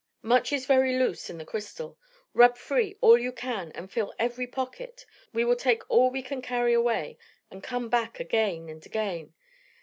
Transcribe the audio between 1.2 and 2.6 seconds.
in the crystal. Rub